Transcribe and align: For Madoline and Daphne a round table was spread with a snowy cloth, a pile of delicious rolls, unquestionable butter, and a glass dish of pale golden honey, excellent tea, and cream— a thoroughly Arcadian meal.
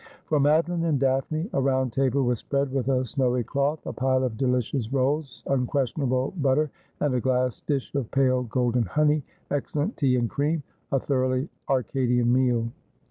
For 0.25 0.39
Madoline 0.39 0.85
and 0.85 0.99
Daphne 0.99 1.47
a 1.53 1.61
round 1.61 1.93
table 1.93 2.23
was 2.23 2.39
spread 2.39 2.71
with 2.71 2.87
a 2.87 3.05
snowy 3.05 3.43
cloth, 3.43 3.85
a 3.85 3.93
pile 3.93 4.23
of 4.23 4.35
delicious 4.35 4.91
rolls, 4.91 5.43
unquestionable 5.45 6.33
butter, 6.37 6.71
and 7.01 7.13
a 7.13 7.21
glass 7.21 7.61
dish 7.61 7.93
of 7.93 8.09
pale 8.09 8.41
golden 8.41 8.81
honey, 8.85 9.21
excellent 9.51 9.97
tea, 9.97 10.15
and 10.15 10.27
cream— 10.27 10.63
a 10.91 10.99
thoroughly 10.99 11.49
Arcadian 11.69 12.33
meal. 12.33 12.71